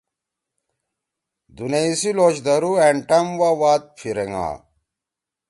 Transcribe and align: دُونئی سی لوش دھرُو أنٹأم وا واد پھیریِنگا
دُونئی 1.55 1.91
سی 1.99 2.09
لوش 2.17 2.35
دھرُو 2.45 2.71
أنٹأم 2.87 3.27
وا 3.39 3.49
واد 3.61 3.83
پھیریِنگا 3.97 4.47